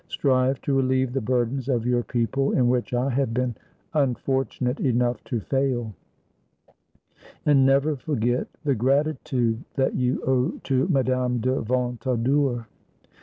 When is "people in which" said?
2.01-2.91